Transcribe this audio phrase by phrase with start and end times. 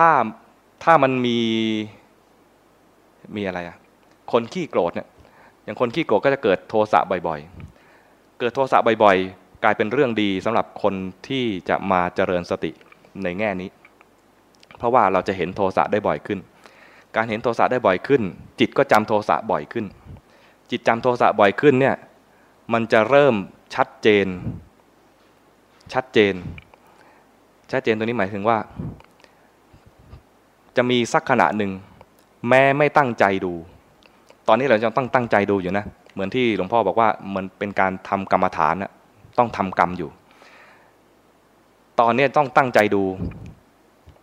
[0.00, 0.12] ถ้า
[0.84, 1.38] ถ้ามันมี
[3.36, 3.76] มีอะไรอะ
[4.32, 5.08] คนขี้โกรธเนี่ย
[5.64, 10.94] อย่างคนขี้โกรธก็จะเกิดโทสะบ่อยๆ เกิดโทสะบ่อยๆ กลายเป็นเรื่องดีสำหรับคน
[11.28, 12.70] ที่จะมาเจริญสติ
[13.22, 13.68] ในแง่นี้
[14.78, 16.38] เพราะว่าเราจะเห็นโทสะได้บ่อยขึ้น
[17.16, 18.22] การเห็นโทสะได้บ่อยขึ้น
[18.60, 19.86] จิตก็จำโทสะบ่อยขึ้น
[20.70, 21.96] จิตจำโทสะบ่อยขึ้นเนี่ย
[22.72, 23.34] มันจะเริ่ม
[23.74, 24.26] ชัดเจน
[25.94, 26.34] ชัดเจน
[27.72, 28.58] ชัดเจนตัวนี้หมายถึงว่า
[30.76, 31.70] จะมีสักขณะหนึ่ง
[32.48, 33.52] แม้ไม่ตั้งใจดู
[34.48, 38.92] ตอนนี้เราจะต้องตั้งใจดูอยู่นะ เหมือนที่หลวงพ่อบอกว่ามันเป็นการทำกรรมฐานนะ
[39.38, 40.10] ต้องทำกรรมอยู่
[42.00, 43.02] ตอนนี้ต้องตั้งใจดู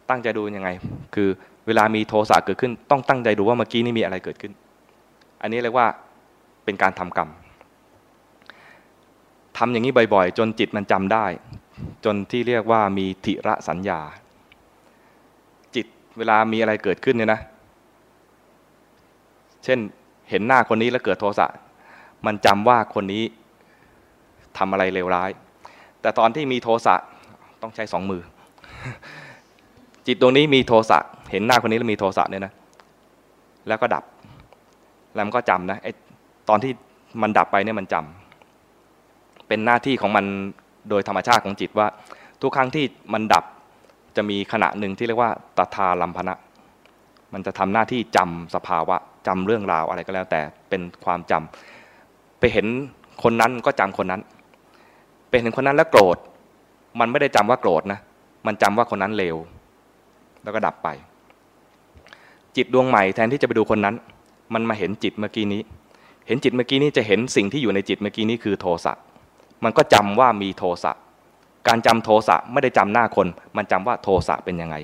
[0.10, 0.70] ตั้งใจดูยังไง
[1.16, 1.30] คือ
[1.68, 4.52] เวลามีโทสะเกิดขึ้น ต้องตั้งใจดูว่าเมื่อกี้นี่มีอะไรเกิดขึ้น
[5.41, 5.88] อันนี้เรียกว่า
[6.66, 7.30] เป็นการทำกรรม
[9.58, 11.26] ทำอย่างนี้บ่อยๆ จนจิตมันจำได้
[12.05, 14.00] จนที่เรียกว่ามีทิระสัญญา
[16.17, 17.41] เวลามีอะไรเกิดขึ้นเนี่ยนะ
[19.63, 19.79] เช่น
[20.29, 21.48] เห็นหน้าคนนี้แล้วเกิดโทสะ
[22.26, 23.24] มันจำว่าคนนี้
[24.57, 25.29] ทำอะไรเลวร้าย
[26.01, 26.96] แต่ตอนที่มีโทสะ
[27.62, 28.21] ต้องใช้สองมือ
[30.07, 30.99] จิตตรงนี้มีโทสะ
[31.32, 32.54] เห็นหน้าคนนี้แล้วมีโทสะเนี่ยนะ
[33.68, 34.04] แล้วก็ดับ
[35.13, 35.91] แล้วมันก็จำนะไอ้
[36.49, 36.71] ตอนที่
[37.21, 40.26] มันดับไปเนี่ยมันจำเป็นหน้าที่ของมัน
[40.90, 41.87] โดยธรรมชาติของจิตว่า
[42.41, 43.43] ทุกครั้งที่มันดับ
[44.18, 46.35] จะมีขณะหนึ่งที่เรียกว่าตถาลัมพนะ
[47.34, 48.96] มันจะทำหน้าที่จำสภาวะ
[49.27, 52.68] จำเรื่องราวอะไรก็แล้ว แต่เป็นความจำไปเห็น
[53.24, 54.21] คนนั้นก็จำคนนั้น
[55.29, 56.18] ไปเห็นคนนั้นแล้วโกรธ
[56.99, 57.99] มันไม่ได้จำว่าโกรธนะ
[58.48, 59.35] มันจำว่าคนนั้นเลว
[60.43, 60.87] แล้วก็ดับไป
[62.55, 63.96] จิตดวงใหม่แทนที่จะไปดูคนนั้น
[64.53, 65.62] มันมาเห็นจิตเมื่อกี้นี้
[66.28, 68.94] เห็นจิตเมื่อกี้นี้จะเห็นสิ่งที่อยู่ในจิตเมื่อกี้นี้คือโทสะ
[69.63, 70.91] มันก็จำว่ามีโทสะ
[71.68, 74.75] การจำโทสะไม่ได้จำหน้าคน มันจำว่าโทสะเป็นยังไง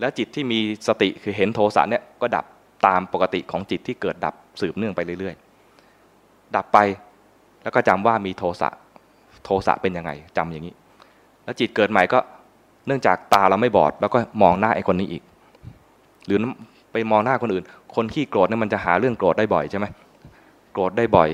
[0.00, 0.58] แล้วจิตที่มี
[0.88, 2.44] สติคือเห็นโทสะเนี่ยก็ดับ
[2.86, 6.78] ตามปกติของจิตที่เกิดดับสืบเนื่องไปเรื่อยๆ ดับไป
[7.62, 8.68] แล้วก็จำว่ามีโทสะ
[9.44, 10.74] โทสะเป็นยังไงจำอย่างนี้
[11.44, 12.18] แล้วจิตเกิดใหม่ก็
[12.86, 15.22] เนื่องจากตาเราไม่บอด แล้วก็มองหน้าไอ้คนนี้อีก
[16.26, 16.38] หรือ
[16.92, 19.86] ไปมองหน้าคนอื่น คนขี้โกรธเนี่ยมันจะหาเรื่องโกรธได้บ่อยใช่ไหม
[20.72, 21.30] โกรธได้บ่อย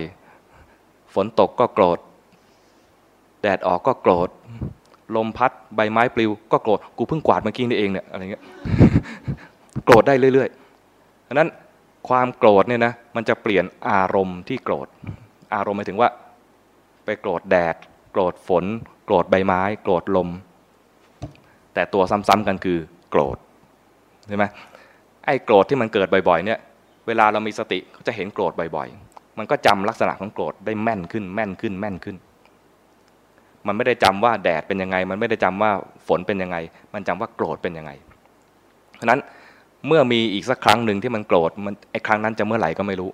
[1.15, 1.99] ฝนตกก็โกรธ
[3.43, 4.29] แดดออกก็โกรธ
[5.17, 8.43] ลมพัดใบไม้ปลิว ก็โกรธกูเพิ่งกวาดเมื่อกี้นี่เองเนี่ยอะไรเงี้ย
[9.85, 11.49] โกรธได้เรื่อยๆดังนั้น
[12.09, 14.89] ความโกรธเนี่ยนะมันจะเปลี่ยนอารมณ์ที่โกรธ
[15.55, 16.09] อารมณ์หมายถึงว่า
[17.05, 17.77] ไปโกรธแดด
[18.13, 18.65] โกรธฝน
[19.07, 20.29] โกรธใบไม้ โกรธลม
[21.75, 22.79] แต่ตัวซ้ำๆกันคือ
[23.11, 23.37] โกรธ
[24.29, 24.45] ใช่ไหม
[25.25, 26.59] ไอ้โกรธที่มันเกิดบ่อยๆเนี่ย
[27.07, 32.17] เวลาเรามีสติก็จะเห็นโกรธบ่อยๆ มันก็จำลักษณะของโกรธได้แม่นขึ้นแม่นขึ้นแม่นขึ้น
[33.67, 35.71] มันไม่ได้จำว่าแดดเป็นยังไง มันไม่ได้จำว่า
[36.09, 36.57] ฝนเป็นยังไง
[36.95, 37.91] มันจำว่าโกรธเป็นยังไง
[38.97, 39.21] เพราะนั้น
[39.87, 43.11] เมื่อมีอีกสักครั้งหนึ่งที่มันโกรธมันไอ้ครั้งนั้นจะเมื่อไหร่ก็ไม่รู้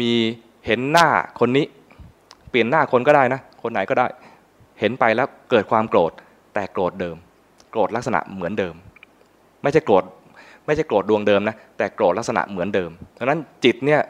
[0.00, 0.10] มี
[0.66, 1.08] เห็นหน้า
[1.40, 1.64] คนนี้
[2.50, 4.06] เปลี่ยนหน้าคนก็ได้นะ คนไหนก็ได้
[4.80, 6.12] เห็นไปแล้วเกิดความโกรธ
[6.54, 7.16] แต่โกรธเดิม
[7.70, 8.74] โกรธลักษณะเหมือนเดิม
[9.62, 10.04] ไม่ใช่โกรธ
[10.66, 14.00] ไม่ใช่โกรธดวงเดิมนะแต่โกรธลักษณะเหมือนเดิมเพราะนั้นจิตเนี่ย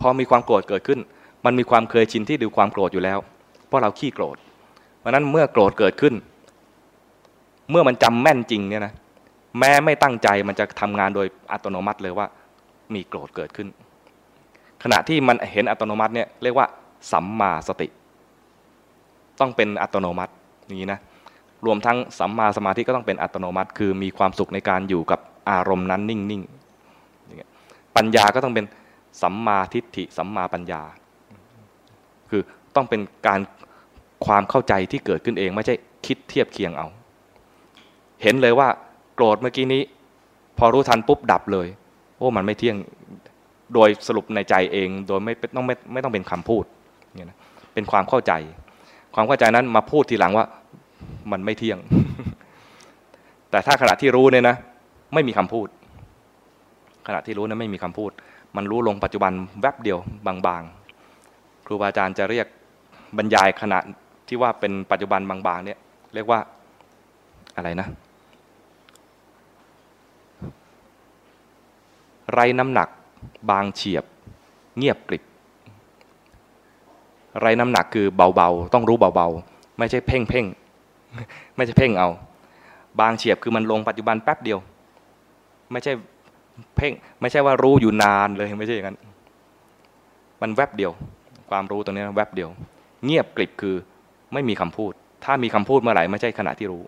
[0.00, 1.00] พอมีความโกรธเกิดขึ้น
[1.44, 3.18] มันมีความเคยชินที่ดูความโกรธอยู่แล้ว
[3.66, 4.36] เพราะเราขี้โกรธ
[4.98, 6.14] เพราะนั้นเมื่อโกรธเกิดขึ้น
[7.70, 8.92] เมื่อมันจำแม่นจริงเนี่ยนะ
[9.58, 12.26] แม้ไม่ตั้งใจมันจะทำงานโดยอัตโนมัติเลยว่า
[12.94, 13.68] มีโกรธเกิดขึ้น
[14.82, 16.66] ขณะที่มันเห็นอัตโนมัติเนี่ยเรียกว่า
[17.12, 17.88] สัมมาสติ
[19.40, 20.32] ต้องเป็นอัตโนมัติ
[20.66, 21.00] อย่างนี้นะ
[21.66, 25.20] รวมทั้งสัมมาสมาธิก็ต้องเป็นอัตโนมัติ คือมีความสุขในการอยู่กับ
[25.50, 28.66] อารมณ์นั้นนิ่งๆปัญญาก็ต้องเป็น
[29.22, 30.82] สัมมาทิฏฐิสัมมาปัญญา
[32.30, 32.42] คือ
[32.76, 33.40] ต้องเป็นการ
[34.26, 35.74] ความเข้าใจที่เกิดขึ้นเอง ไม่ใช่
[36.06, 36.86] คิดเทียบเคียงเอา
[38.22, 38.68] เห็นเลยว่า
[39.14, 39.82] โกรธเมื่อกี้นี้
[40.58, 41.66] พอรู้ทันปุ๊บดับเลย
[42.16, 42.76] โอ้มันไม่เที่ยง
[43.74, 46.64] โดยสรุปในใจเอง โดยไม่ต้องไม่ไม่ต้องเป็นคำพูด
[47.14, 47.38] เนี่ยนะ
[47.74, 48.32] เป็นความเข้าใจ
[49.14, 50.46] ความเข้าใจนั้นมาพูดทีหลังว่า
[51.32, 51.78] มันไม่เที่ยง
[53.50, 54.56] แต่ถ้าขณะที่รู้เนี่ยนะ
[55.14, 55.68] ไม่มีคำพูด
[57.06, 58.10] ขณะที่รู้นะไม่มีคำพูด
[58.56, 62.46] มันรู้ลงปัจจุบันแวบเดียวบางๆ ครูบาอาจารย์จะเรียก
[63.18, 63.78] บรรยายขณะ
[64.28, 65.78] ที่ว่าเป็นปัจจุบันบางๆเนี่ย
[66.14, 66.40] เรียกว่า
[67.56, 67.88] อะไรนะ
[72.34, 72.88] ไรน้ำหนัก
[73.50, 74.04] บางเฉียบ
[74.78, 75.24] เงียบกริบ
[77.40, 80.46] ไรน้ำหนักคือเบาๆ ต้องรู้เบาๆ ไม่ใช่เพ่งเพ่ง
[81.56, 82.08] ไม่ใช่เพ่งเอา
[83.00, 84.58] บางเฉียบคือมันลงปัจจุบันแป๊บเดียว
[85.72, 85.92] ไม่ใช่
[86.76, 88.98] เพ่ง ไม่ใช่ว่ารู้อยู่นานเลยไม่ใช่อย่างนั้น
[90.40, 90.92] มันแวบเดียว
[91.50, 92.50] ความรู้ตรงนี้แวบเดียว
[93.04, 93.76] เงียบกริบคือ
[94.32, 94.92] ไม่มีคำพูด
[95.24, 96.82] ถ้ามีคำพูดเมื่อไหร่ไม่ใช่ขณะที่รู้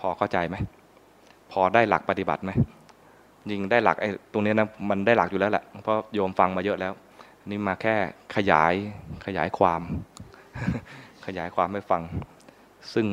[0.00, 0.56] พอเข้าใจไหม
[1.52, 2.50] พอได้หลักปฏิบัติไหม
[3.50, 6.92] ยิงได้หลักไอ้ตรงนี้นะมันได้หลักอยู่แล้วแหละเพราะโยมฟังมาเยอะแล้ว
[7.50, 7.94] นี่มาแค่
[8.36, 8.74] ขยาย
[9.26, 9.82] ขยายความ
[11.26, 12.02] ขยายความให้ฟัง
[12.94, 13.06] ซึ่ง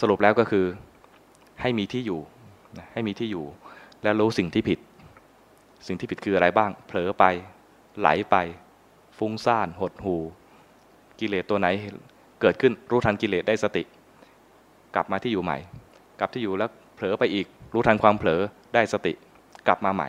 [0.00, 0.64] สรุปแล้วก็คือ
[1.60, 2.20] ให้มีที่อยู่
[2.92, 3.44] ให้มีที่อยู่
[4.02, 4.78] แล้วรู้สิ่งที่ผิด
[5.86, 7.24] สิ่งที่ผิดคืออะไรบ้าง เผลอไป
[8.00, 8.36] ไหลไป
[9.18, 10.16] ฟุ้งซ่าน หดหู
[11.20, 11.68] กิเลสตัวไหน
[12.40, 13.82] เกิดขึ้นรู้ทันกิเลสได้สติ
[14.94, 15.58] กลับมาที่อยู่ใหม่
[16.20, 18.40] กลับที่อยู่แล้วเผลอไปอีก รู้ทันความเผลอ
[18.74, 19.12] ได้สติ
[19.66, 20.08] กลับมาใหม่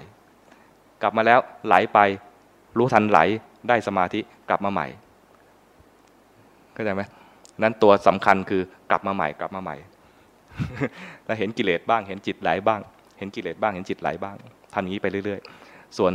[1.02, 2.00] กลับมาแล้วไหลไป
[2.78, 3.20] รู้ทันไหล
[3.70, 4.20] ได้สมาธิ
[4.50, 4.88] กลับมาใหม่
[6.74, 7.02] เข้าใจไหม
[7.62, 9.76] นั้นตัวสำคัญคือกลับมาใหม่กลับมาใหม่
[11.26, 12.82] แล้วเห็นกิเลสบ้าง เห็นจิตไหลบ้าง
[13.18, 14.36] เห็นกิเลสบ้างเห็นจิตไหลบ้าง
[14.76, 16.12] ทำอย่างนี้ไปเรื่อย ๆ ส่วน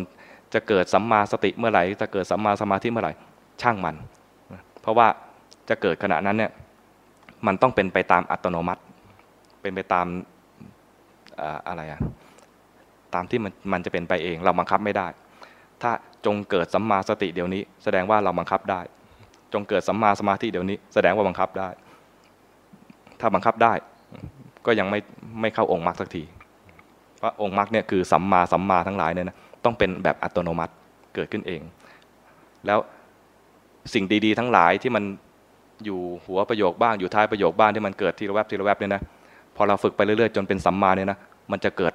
[0.54, 3.12] จะเกิดสัมมาสติเมื่อไหร่ จะเกิดสัมมาสมาธิเมื่อไหร่
[3.62, 3.96] ช่างมัน
[4.82, 5.06] เพราะว่า
[5.68, 6.50] จะเกิดขณะนั้นเนี่ย
[7.46, 8.82] มันต้องเป็นไปตามอัตโนมัติ
[9.62, 10.06] เป็นไปตาม
[11.68, 12.00] อะไรอะ
[13.14, 15.06] ตามที่มันมันจะเป็นไปเอง เราบังคับไม่ได้
[15.82, 15.90] ถ้า
[16.26, 18.80] จงเกิดสัมมาสติเดี๋ยวนี้ แสดงว่าเราบังคับได้
[19.52, 21.68] จงเกิดสัมมาสมาธิเดี๋ยวนี้ แสดงว่าบังคับได้
[23.20, 23.72] ถ้าบังคับได้
[24.66, 25.00] ก็ยังไม่
[25.40, 26.22] ไม่เข้าองค์มรรคสักที
[27.20, 30.72] พราะองค์มรรคเนี่ยคือสัมมาสัมมาทั้งหลายเนี่ยนะต้องเป็นแบบอัตโนมัติ
[31.14, 31.60] เกิดขึ้นเอง
[32.66, 32.78] แล้ว
[33.94, 35.04] สิ่งดีๆ ทั้งหลายที่มัน
[35.84, 39.02] อยู่หัวประโยคบ้างอยู่ท้ายประโยคบ้างที่มันเกิดทีละแวบทีละแวบเนี่ยนะ
[39.56, 41.18] พอเราฝึกไปเรื่อยๆ จนเป็นสัมมาเนี่ยนะ
[41.50, 41.94] มันจะเกิด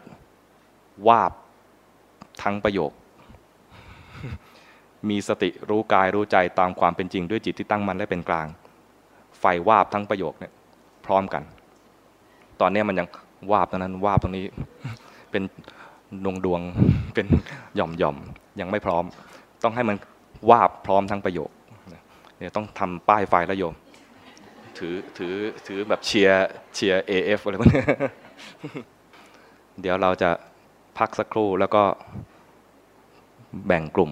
[1.07, 1.31] วาบ
[2.43, 2.91] ทั้งประโยค
[5.09, 8.47] มีสติรู้กายรู้ใจตามความเป็นจริงด้วยจิตที่ตั้งมั่นและเป็นกลาง
[9.39, 10.51] ไฟวาบทั้งประโยคเนี่ย
[11.05, 11.43] พร้อมกัน
[12.61, 13.07] ตอนนี้มันยัง
[13.51, 14.45] วาบตรงนั้นวาบตรงนี้
[15.35, 15.49] เป็น
[16.25, 16.61] ดวงดวง
[17.15, 17.27] เป็น
[17.75, 18.17] หย่อมหย่อม
[18.59, 19.03] ยังไม่พร้อม
[19.63, 19.95] ต้องให้มัน
[20.49, 21.49] วาบพร้อมทั้งประโยค
[22.37, 23.73] เนี่ยต้องทำป้ายไฟแล้วโยม
[24.77, 25.35] ถือถือ
[25.65, 27.83] ถือแบบเชียร์เชียร์เอฟอะไรพวกนี้
[29.81, 30.29] เดี๋ยวเราจะ
[30.97, 31.83] พักสักครู่แล้วก็
[33.67, 34.11] แบ่งกลุ่ม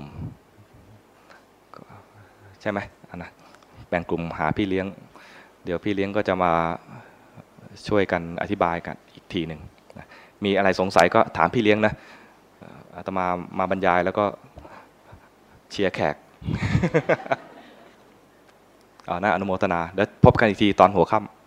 [2.61, 2.79] ใช่ไหม
[3.09, 3.31] อันนะ
[3.89, 4.87] แบ่งกลุ่มหาพี่เลี้ยง
[5.65, 6.51] เดี๋ยวพี่เลี้ยงก็จะมา
[7.87, 9.61] ช่วยกันอธิบายกันอีกทีหนึ่ง
[10.45, 11.93] มีอะไรสงสัยก็ถามพี่เลี้ยงนะ
[12.95, 13.25] อาตมา
[13.59, 14.25] มาบรรยายแล้วก็
[15.71, 16.15] เชียร์แขก
[19.05, 21.42] เอานะอนุโมทนา แล้วพบกันอีกทีตอนหัวค่ำ